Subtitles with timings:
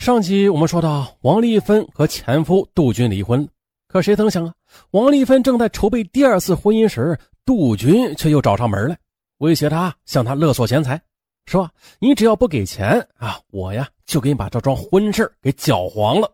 [0.00, 3.46] 上集我们说到，王丽芬和前夫杜军离婚。
[3.86, 4.54] 可谁曾想啊，
[4.92, 8.98] 王丽芬正在筹备第二次婚姻时，杜军却又找上门来，
[9.40, 10.98] 威胁她向他勒索钱财，
[11.44, 16.32] 说：“你只要不给钱啊，我呀就给你把这桩婚事给搅黄了。”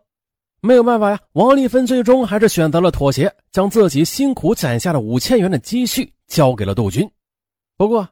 [0.63, 7.05] 没有办法呀，王丽芬最终还是选择了妥协，将自己辛苦攒下的五千元的积蓄交给了杜军。
[7.75, 8.07] 不过，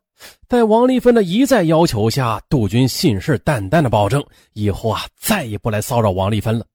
[0.48, 4.24] 在王丽芬的一再要求下，杜军信誓旦旦的保证
[4.54, 6.66] 以后啊再也不来骚扰王丽芬了。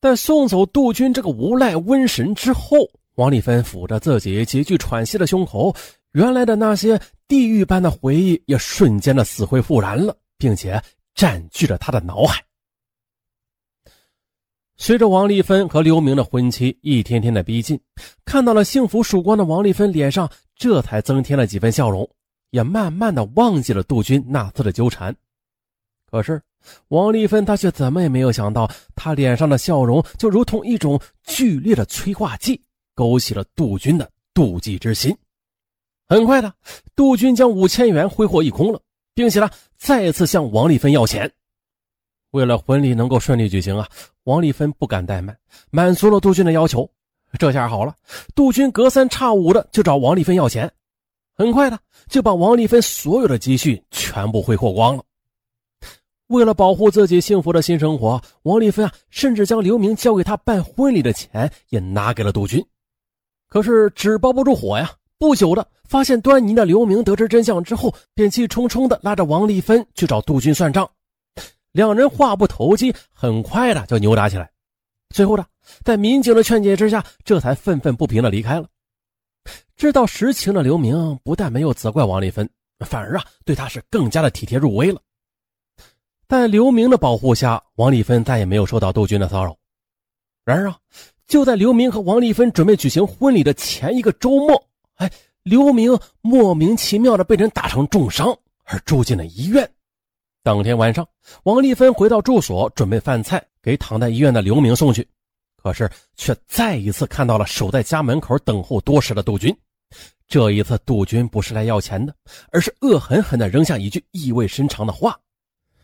[0.00, 2.76] 在送走杜军这个无赖瘟神之后，
[3.14, 5.74] 王丽芬抚着自己急剧喘息的胸口，
[6.12, 10.80] 原来的那些地狱般的回忆也瞬间的死灰复燃了，并且
[11.14, 12.44] 占据着他的脑海。
[14.76, 17.80] 随着王丽芬和刘明的婚期一天天的逼近，
[18.24, 22.08] 看到了幸福曙光的王丽芬脸上这才增添了几分笑容。
[22.54, 25.12] 也慢慢的忘记了杜军那次的纠缠，
[26.08, 26.40] 可是
[26.86, 32.62] 王丽芬她却怎么也没有想到，她脸上的笑容就如同一种剧烈的催化剂，
[32.94, 35.12] 勾起了杜军的妒忌之心。
[36.06, 36.54] 很快的，
[36.94, 38.80] 杜军将五千元挥霍一空了，
[39.16, 41.28] 并且呢再次向王丽芬要钱。
[42.30, 43.88] 为了婚礼能够顺利举行啊，
[44.22, 45.36] 王丽芬不敢怠慢，
[45.72, 46.88] 满足了杜军的要求。
[47.36, 47.96] 这下好了，
[48.32, 50.72] 杜军隔三差五的就找王丽芬要钱。
[51.36, 55.02] 很快的就把王丽芬所有的积蓄全部挥霍光了。
[56.28, 62.64] 为了保护自己幸福的新生活，王丽芬啊，甚至将刘明交给他办婚礼的钱也拿给了杜军。
[63.48, 64.90] 可是纸包不住火呀！
[65.18, 70.88] 不久的，发现端倪的刘明得知真相之后，便气冲冲的拉着王丽芬去找杜军算账。
[71.72, 74.50] 两人话不投机，很快的就扭打起来。
[75.10, 75.46] 最后的，
[75.84, 78.66] 在民警的劝解之下，这才愤愤不平的离开了。
[79.76, 82.48] 知道实情的刘明不但没有责怪王丽芬，
[82.80, 85.00] 反而啊对他是更加的体贴入微了。
[86.26, 89.56] 在刘明的保护下，王丽芬再也没有受到杜军的骚扰。
[90.44, 90.78] 然而啊，
[91.26, 95.10] 就在刘明和王丽芬准备举行婚礼的前一个周末，哎，
[95.42, 99.70] 刘明莫名其妙的被人打成重伤，而住进了医院。
[100.42, 101.06] 当天晚上，
[101.44, 105.06] 王丽芬回到住所，准备饭菜给躺在医院的刘明送去。
[105.64, 109.56] 可是，却再一次看到了守在家门口等候多时的杜军。
[110.28, 112.14] 这一次，杜军不是来要钱的，
[112.52, 115.18] 而是恶狠狠地扔下一句意味深长的话：“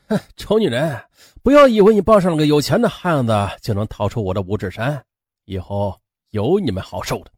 [0.06, 1.02] 哼，丑女人，
[1.42, 3.32] 不要以为你抱上了个有钱的汉子
[3.62, 5.02] 就能逃出我的五指山，
[5.46, 5.98] 以后
[6.28, 7.30] 有你们好受的。”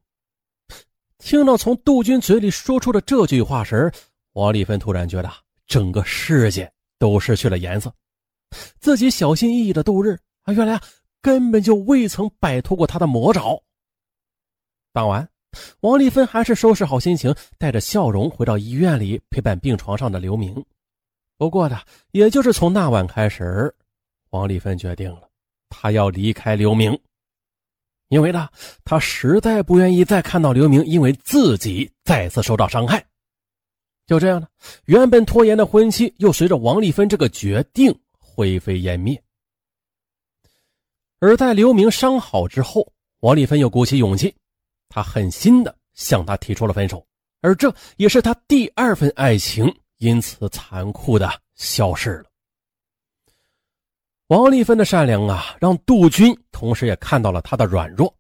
[1.19, 3.89] 听到从杜军嘴里说出的这句话时，
[4.33, 5.31] 王丽芬突然觉得
[5.69, 7.95] 整个世界都失去了颜色。
[8.81, 10.83] 自己小心翼翼的度日啊，原来啊。
[11.23, 13.63] 根本就未曾摆脱过他的魔爪。
[14.93, 15.27] 当晚，
[15.81, 20.63] 王丽芬还是收拾好心情，带着笑容回到医院里陪伴病床上的刘明。
[21.39, 21.81] 不过呢，
[22.11, 23.75] 也就是从那晚开始，
[24.31, 25.29] 王丽芬决定了，
[25.71, 26.99] 她要离开刘明，
[28.09, 28.49] 因为呢，
[28.85, 33.05] 她实在不愿意再看到刘明因为自己再次受到伤害。
[34.07, 34.49] 就这样呢，
[34.85, 39.23] 原本拖延的婚期又随着王丽芬这个决定灰飞烟灭。
[41.23, 44.35] 而在刘明伤好之后，王丽芬又鼓起勇气，
[44.89, 47.07] 她狠心的向他提出了分手，
[47.43, 52.25] 而这也是他第二份爱情因此残酷的消失了。
[54.27, 58.13] 王丽芬的善良啊，让杜军同时也看到了她的软弱，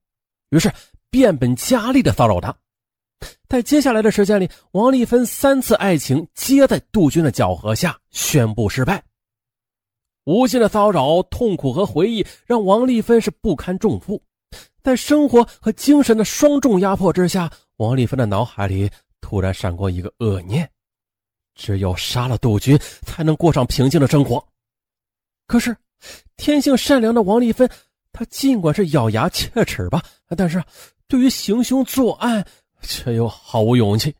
[0.51, 0.73] 于是
[1.11, 2.57] 变本加厉的骚扰她。
[3.49, 9.03] 在接下来的时间里，王丽芬三次爱情皆在杜军的搅和下宣布失败。
[10.25, 14.22] 无尽的骚扰、痛苦和回忆让王丽芬是不堪重负，
[14.83, 18.88] 在生活和精神的双重压迫之下，王丽芬的脑海里
[19.21, 20.69] 突然闪过一个恶念：
[21.55, 24.44] 只有杀了杜军，才能过上平静的生活。
[25.47, 25.77] 可是，
[26.37, 27.69] 天性善良的王丽芬，
[28.12, 30.03] 她尽管是咬牙切齿吧，
[30.37, 30.62] 但是
[31.09, 32.47] 对于行凶作案
[32.81, 34.15] 却又毫无勇气。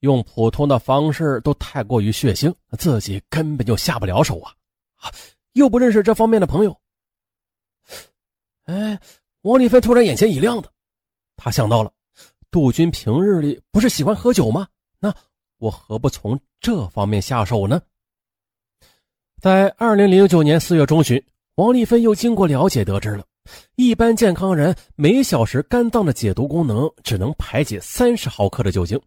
[0.00, 4.52] 用普通的方式都太过于血腥，自己根本就下不了手啊。
[5.52, 6.76] 又不认识这方面的朋友。
[8.64, 8.98] 哎，
[9.42, 10.70] 王丽芬突然眼前一亮的，
[11.36, 11.92] 他想到了，
[12.50, 14.66] 杜军平日里不是喜欢喝酒吗？
[14.98, 15.14] 那
[15.58, 17.80] 我何不从这方面下手呢？
[19.40, 21.22] 在二零零九年四月中旬，
[21.54, 23.24] 王丽芬又经过了解得知了，
[23.76, 29.00] 一般健康人每小时肝脏的解毒功能只能排解三十毫克的酒精。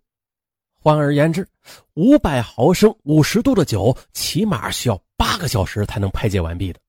[0.82, 1.46] 换而言之，
[1.96, 6.80] 五百毫升五十度的酒，起码需要八个小时才能排解完毕的。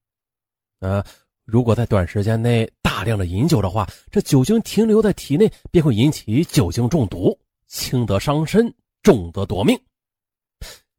[0.78, 1.04] 呃，
[1.44, 7.36] 如果在短时间内大量的饮酒的话，这酒精停留在体内便会引起酒精中毒，
[7.66, 8.72] 轻则伤身，
[9.02, 9.76] 重则夺命。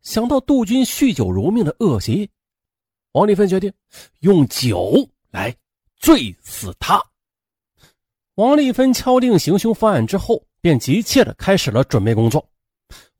[0.02, 2.30] 想到杜军酗酒如命的恶习，
[3.14, 3.72] 王丽芬决定
[4.20, 5.56] 用酒来
[5.96, 7.02] 醉死他。
[8.36, 12.46] 王丽芬敲定行凶方案之后，便急切的开始了准备工作。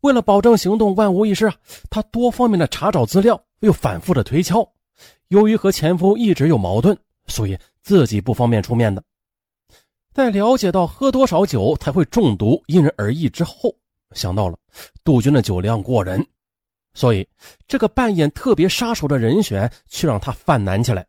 [0.02, 1.56] 为了保证行动万无一失啊，
[1.90, 4.68] 她多方面的查找资料，又反复的推敲。
[5.30, 6.98] 由于和前夫一直有矛盾，
[7.28, 9.02] 所以自己不方便出面的。
[10.14, 13.74] 在了解到喝多少酒才会中毒因人而异之后，
[14.14, 14.58] 想到了
[15.04, 16.26] 杜军的酒量过人，
[16.94, 17.26] 所以
[17.66, 21.08] 这个扮演特别杀手的人选却让他犯难起来。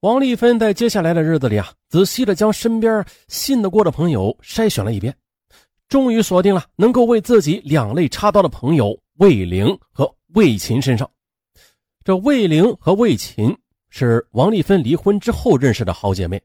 [0.00, 5.16] 王丽芬在接下来的日子里啊，仔细的将身边信得过的朋友筛选了一遍，
[5.88, 11.08] 终于锁定了能够为自己两肋插刀的朋友魏玲和魏琴身上。
[12.02, 13.56] 这魏玲和魏琴
[13.88, 16.42] 是王丽芬离婚之后认识的好姐妹，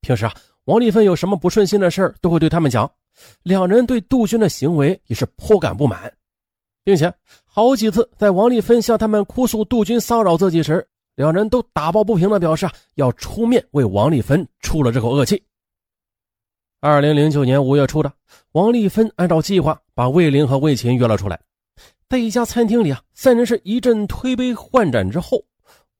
[0.00, 0.34] 平时啊。
[0.64, 2.90] 王丽芬有什么不顺心的事都会对他们讲。
[3.42, 6.12] 两人对杜军的行为也是颇感不满，
[6.84, 7.10] 并且
[7.46, 15.42] 好几次在王丽芬向他们哭诉杜军骚扰自己时，两人都打抱不平的表示啊要出面为王丽芬出了这口恶气。
[16.80, 18.12] 二零零九年五月初的，
[18.52, 21.40] 王丽芬按照计划把魏玲和魏琴约了出来，
[22.08, 25.44] 在一家餐厅里啊，三人是一阵推杯换盏之后，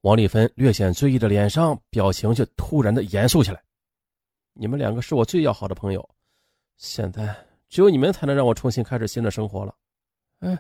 [0.03, 3.61] 王丽芬略显醉意的脸上表情却突然的严肃起来。
[4.55, 6.09] 你们两个是我最要好的朋友，
[6.77, 7.35] 现在
[7.69, 9.75] 只有你们才能让我重新开始新的生活了。
[10.39, 10.57] 哎，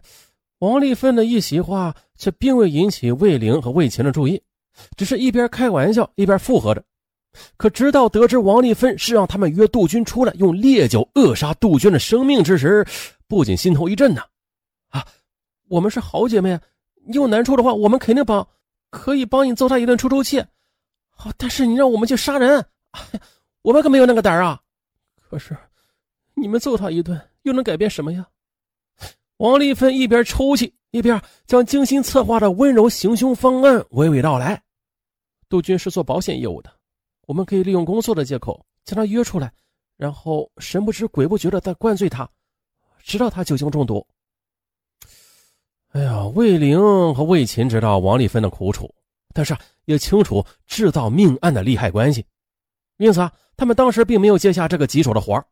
[0.59, 4.43] 王丽芬的一席话却并未引起魏玲和魏琴的注意，
[4.97, 6.82] 只是一边开玩笑一边附和着。
[7.56, 12.86] 可直到得知王丽芬是让他们约杜军出来用烈酒扼杀杜鹃的生命之时，
[13.26, 14.22] 不仅心头一震呢。
[14.88, 15.06] 啊，
[15.69, 16.58] 我们是好姐妹，
[17.06, 18.46] 你有难处的话，我们肯定帮，
[18.90, 20.44] 可以帮你揍他一顿出出气。
[21.10, 23.20] 好，但是你让我们去杀人，哎呀！
[23.62, 24.60] 我们可没有那个胆啊！
[25.28, 25.56] 可是，
[26.34, 28.26] 你们揍他一顿又能改变什么呀？
[29.38, 34.62] 王丽芬一边抽泣，一边将精心策划的温柔行凶方案娓娓道来。
[35.48, 36.72] 杜军是做保险业务的，
[37.28, 39.52] 我们可以利用工作的借口将他约出来，
[39.98, 42.26] 然后神不知鬼不觉的再灌醉他，
[43.02, 44.06] 直到他酒精中毒。
[45.90, 46.80] 哎呀，魏玲
[47.14, 48.90] 和魏琴知道王丽芬的苦楚，
[49.34, 49.54] 但是
[49.84, 52.25] 也清楚制造命案的利害关系，
[52.96, 53.31] 因此啊。
[53.58, 55.44] 他们当时并没有接下这个棘手的活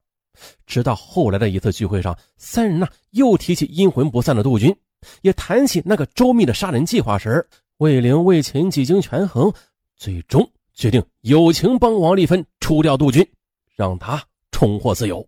[0.64, 4.74] 直到后来的一次聚会上，三人呢又提起阴魂不散的杜军，
[5.22, 7.44] 也谈起那个周密的杀人计划时，
[7.78, 9.52] 魏玲、魏琴几经权衡，
[9.96, 13.26] 最终决定友情帮王丽芬除掉杜军，
[13.74, 15.26] 让他重获自由。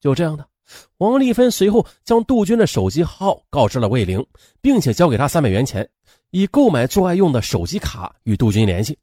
[0.00, 0.48] 就这样的，
[0.98, 4.24] 王丽芬随后将杜军的手机号告知了魏玲，
[4.60, 5.88] 并且交给他三百元钱，
[6.30, 8.96] 以购买作案用的手机卡与杜军联系。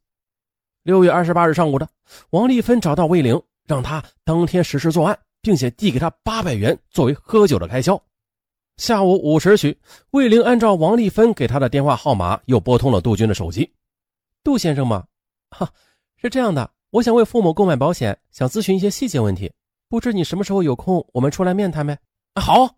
[0.82, 1.86] 六月二十八日上午的，
[2.30, 8.02] 王丽芬找到魏玲，让他当天实施作案，并且递给他八百元作为喝酒的开销。
[8.78, 9.78] 下午五时许，
[10.12, 13.70] 魏玲按照王丽芬给他的电话号码，又拨通了杜军的手机。
[14.42, 15.04] 杜先生吗？
[15.50, 15.70] 哈，
[16.16, 19.52] 是这样的，我想为父母购买保险，想咨询一些细节问题，
[19.88, 21.98] 不知你什么时候有空，我们出来面谈呗？
[22.34, 22.76] 啊好。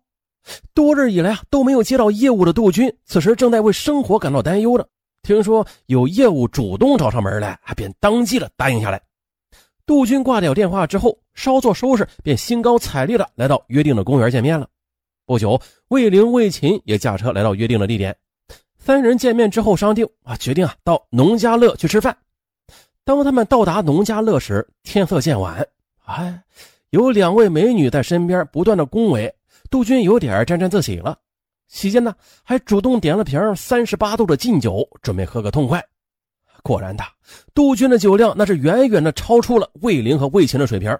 [0.73, 4.83] 多日以来啊都没有接到业务的杜军，此时正在为生活感到担忧呢。
[5.21, 9.01] 听说有业务主动找上门来，便当即的答应下来。
[9.85, 14.67] 杜军挂掉电话之后，稍作收拾，便兴高采烈的来到约定的公园见面了。
[15.25, 18.17] 不久，魏玲、魏琴也驾车来到约定的地点。
[18.77, 22.17] 三人见面之后商定啊，决定啊到农家乐去吃饭。
[23.05, 25.65] 当他们到达农家乐时，天色渐晚，
[26.05, 26.41] 哎，
[26.91, 29.33] 有两位美女在身边不断的恭维，
[29.69, 31.17] 杜军有点沾沾自喜了。
[31.67, 35.83] 期间呢，还主动点了瓶三十八度的劲酒，准备喝个痛快。
[36.61, 37.03] 果然的，
[37.53, 40.97] 杜军的酒量那是远远的超出了魏玲和魏琴的水平。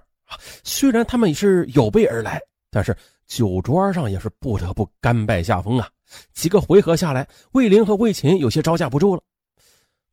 [0.64, 2.94] 虽然他们是有备而来，但是
[3.28, 5.88] 酒桌上也是不得不甘拜下风啊。
[6.34, 9.22] 几个回合下来，魏玲和魏琴有些招架不住了。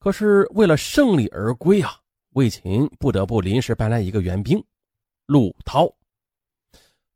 [0.01, 1.93] 可是为了胜利而归啊，
[2.31, 4.61] 魏琴不得不临时搬来一个援兵，
[5.27, 5.89] 陆涛。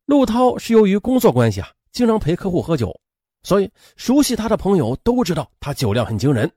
[0.05, 2.95] 陆涛是由于工作关系啊，经常陪客户喝酒。
[3.43, 6.51] 所以，熟悉他的朋友都知道他酒量很惊人。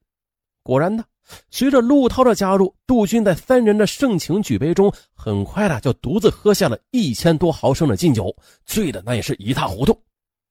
[0.64, 1.04] 果然呢，
[1.50, 9.98] 随着陆涛的加入，杜军在三人的盛情举杯中，很快的就独自喝下了一千多毫升的劲酒，醉的那也是一塌糊涂。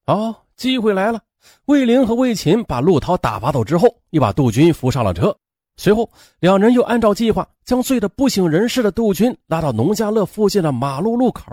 [0.07, 1.23] 好，机会来了！
[1.67, 5.37] 魏玲和魏琴把陆涛打发走之后，又把杜军扶上了车。
[5.77, 11.45] 随后，两人又按照计划，将醉得不省人事的杜军拉到农家乐附近的马路路口，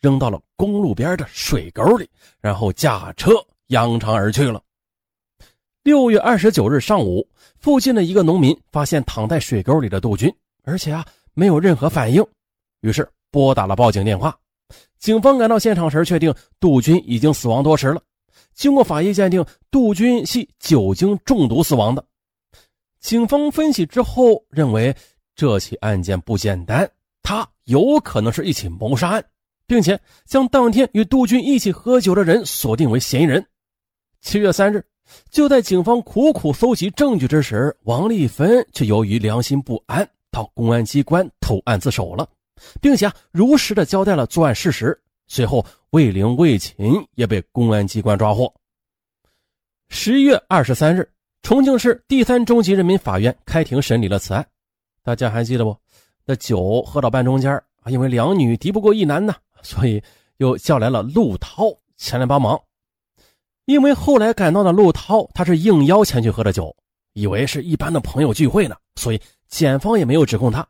[0.00, 2.08] 扔到了公路边的水沟里，
[2.40, 3.32] 然后驾车。
[3.68, 4.60] 扬长而去了。
[5.82, 7.26] 六月二十九日上午，
[7.58, 10.32] 附近的一个农民发现躺在水沟里的杜军，
[10.64, 11.02] 而且啊
[11.32, 12.22] 没有任何反应，
[12.82, 14.36] 于是拨打了报警电话。
[14.98, 18.02] 警方赶到现场时，确定杜军已经死亡多时了。
[18.52, 22.04] 经过法医鉴定，杜军系酒精中毒死亡的。
[23.04, 24.96] 警方分析之后认为，
[25.36, 26.90] 这起案件不简单，
[27.22, 29.24] 它有可能是一起谋杀案，
[29.66, 33.46] 并且将当天与杜军一起喝酒的人锁定为嫌疑人。
[34.22, 34.82] 七月三日，
[35.30, 42.26] 就在警方苦苦搜集证据之时，王丽芬却由于良心不安，到公安机关投案自首了，
[42.80, 44.98] 并且如实的交代了作案事实。
[45.26, 48.50] 随后，魏玲、魏琴也被公安机关抓获。
[49.90, 51.06] 十一月二十三日，
[51.44, 54.44] 重庆市第三中级人民法院开庭审理了此案。
[55.02, 55.76] 大家还记得不？
[56.24, 60.02] 那酒喝到半中间啊，因为两女敌不过一男呢，所以
[60.38, 61.64] 又叫来了陆涛
[61.98, 62.58] 前来帮忙。
[63.66, 66.74] 因为后来赶到的陆涛，他是应邀前去喝的酒，
[67.12, 70.66] 以为是一般的朋友聚会呢，所以检方也没有指控他。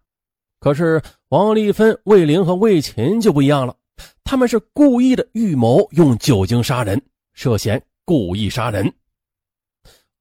[0.59, 3.77] 可是王丽芬、魏玲和魏琴就不一样了。
[4.25, 7.01] 他们是故意的预谋用酒精杀人，
[7.33, 8.93] 涉嫌故意杀人。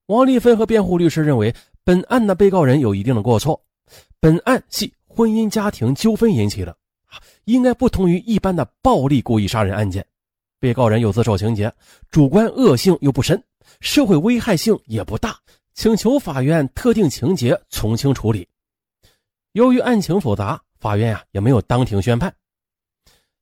[0.07, 3.61] 王丽芬和辩护律师认为，本案的被告人有一定的过错，
[4.19, 6.75] 本案系婚姻家庭纠纷引起的，
[7.45, 10.05] 应该不同于一般的暴力故意杀人案件。
[10.59, 11.73] 被告人有自首情节，
[12.09, 13.41] 主观恶性又不深，
[13.79, 15.37] 社会危害性也不大，
[15.73, 18.47] 请求法院特定情节从轻处理。
[19.53, 22.33] 由于案情复杂，法院呀也没有当庭宣判。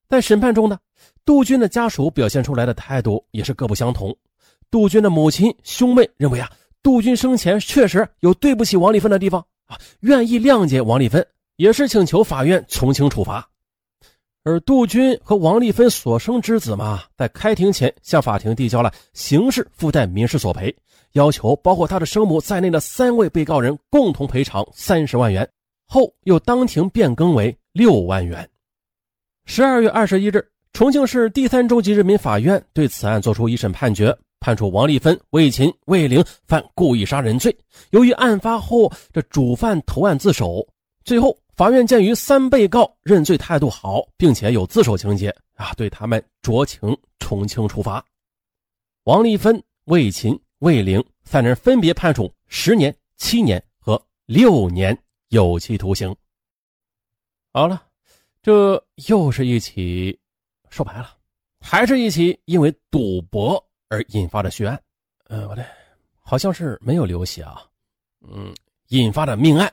[0.08, 0.77] 在审判中呢，
[1.25, 4.15] 杜军的家属表现出来的态度也是各不相同。
[4.71, 6.49] 杜军的母亲、兄妹认为啊，
[6.81, 11.23] 杜军生前确实有对不起王丽芬的地方啊，愿意谅解王丽芬，
[11.57, 13.45] 也是请求法院从轻处罚。
[14.43, 20.75] 而杜军和王丽芬所生之子嘛，在开庭前向法庭递交了刑事附带民事索赔，
[21.11, 25.47] 要求包括他的生母在内的三位被告人共同赔偿三十万元，
[25.85, 28.49] 后又当庭变更为六万元。
[29.45, 37.55] 十二月二十一日，重庆市第三中级人民法院对此案作出一审判决，判处王丽芬、魏琴、魏玲犯故意杀人罪。
[37.91, 40.67] 由于案发后这主犯投案自首，
[41.05, 48.03] 最后法院鉴于三被告认罪态度好，并且有自首情节啊，对他们酌情从轻处罚。
[49.03, 54.98] 王丽芬、魏琴、魏玲三人分别判处十年、七年和六年
[55.29, 56.13] 有期徒刑。
[57.53, 57.83] 好了。
[58.43, 60.19] 这又是一起，
[60.71, 61.15] 说白了，
[61.60, 64.81] 还是一起因为赌博而引发的血案。
[65.27, 65.65] 呃，我的
[66.21, 67.62] 好像是没有流血啊，
[68.21, 68.55] 嗯，
[68.88, 69.71] 引发的命案。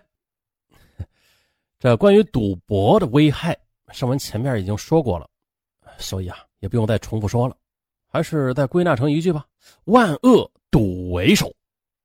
[1.79, 3.57] 这关于赌博的危害，
[3.93, 5.31] 上文前面已经说过了，
[5.99, 7.57] 所以啊，也不用再重复说了，
[8.09, 9.47] 还是再归纳成一句吧：
[9.85, 11.55] 万恶赌为首。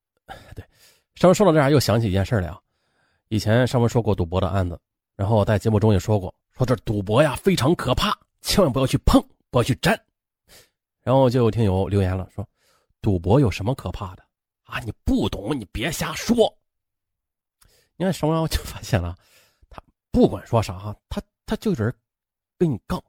[0.55, 0.63] 对，
[1.15, 2.59] 上文说到这儿又想起一件事来啊，
[3.29, 4.79] 以前上文说过赌博的案子，
[5.15, 6.33] 然后在节目中也说过。
[6.55, 9.99] 说这赌博呀非常可怕，千万不要去碰，不要去沾。
[11.03, 12.47] 然后就有听友留言了，说
[13.01, 14.23] 赌博有什么可怕的
[14.63, 14.79] 啊？
[14.79, 16.35] 你不懂，你别瞎说。
[17.97, 19.15] 你看，什么我就发现了，
[19.69, 19.81] 他
[20.11, 21.93] 不管说啥哈，他他就是
[22.57, 23.03] 跟你杠。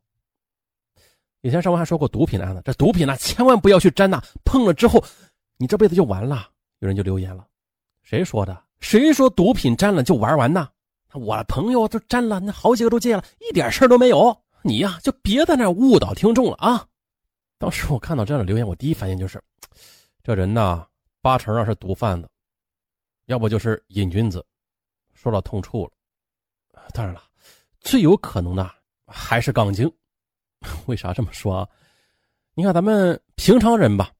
[1.40, 5.02] 以前上文还说过毒品的案子，这毒品呢千万不要去沾呐，碰了之后
[5.56, 6.50] 你这辈子就完了。
[6.80, 7.46] 有人就留言了，
[8.02, 8.62] 谁说的？
[8.80, 10.68] 谁说毒品沾了就玩完呢？
[11.12, 14.36] 我朋友都沾了，那好几个都戒了，一点事都没有。
[14.62, 16.88] 你呀，就别在那误导听众了啊！
[17.64, 19.42] 当时我看到这样的留言，我第一反应就是，
[20.22, 20.86] 这人呐，
[21.22, 22.28] 八成啊是毒贩子，
[23.24, 24.44] 要不就是瘾君子。
[25.14, 25.92] 说到痛处了。
[26.92, 27.22] 当然了，
[27.80, 28.70] 最有可能的
[29.06, 29.90] 还是杠精。
[30.84, 31.68] 为啥这么说啊？
[32.52, 34.12] 你看咱们平常人吧，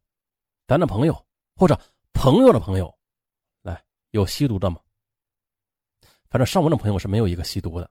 [0.66, 1.14] 咱的朋友
[1.54, 1.78] 或者
[2.14, 2.90] 朋友的朋友，
[3.60, 3.78] 来
[4.12, 4.80] 有吸毒的吗？
[6.30, 7.90] 反正上文的朋友是没有一个吸毒的，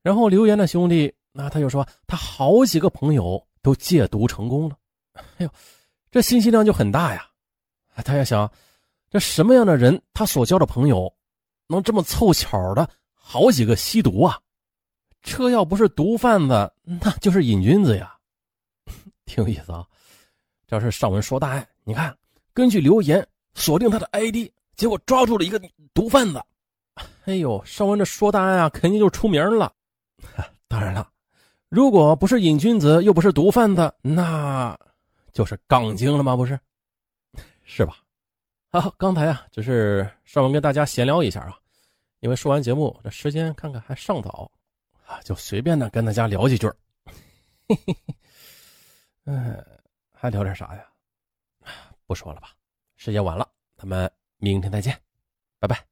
[0.00, 4.78] 然后留言的兄弟，那他就说他好几个朋友都戒毒成功了，
[5.38, 5.50] 哎呦，
[6.10, 7.28] 这信息量就很大呀。
[8.04, 8.50] 他也想，
[9.10, 11.12] 这什么样的人，他所交的朋友，
[11.66, 14.38] 能这么凑巧的好几个吸毒啊？
[15.20, 18.16] 这要不是毒贩子，那就是瘾君子呀，
[19.24, 19.86] 挺有意思啊。
[20.66, 22.16] 这是上文说大案，你看，
[22.54, 25.60] 根据留言锁定他的 ID，结果抓住了一个
[25.92, 26.42] 毒贩子。
[27.26, 29.72] 哎呦，上文这说大案啊，肯定就出名了。
[30.66, 31.08] 当然了，
[31.68, 34.76] 如果不是瘾君子，又不是毒贩子，那
[35.32, 36.36] 就是杠精了吗？
[36.36, 36.58] 不是，
[37.64, 37.98] 是吧？
[38.70, 41.58] 好，刚才啊，只是上文跟大家闲聊一下啊，
[42.20, 44.50] 因为说完节目，这时间看看还尚早
[45.06, 46.66] 啊，就随便的跟大家聊几句。
[47.68, 48.14] 嘿嘿嘿，
[49.24, 49.66] 嗯，
[50.12, 50.86] 还聊点啥呀？
[52.06, 52.50] 不说了吧，
[52.96, 54.98] 时间晚了，咱们明天再见，
[55.58, 55.91] 拜拜。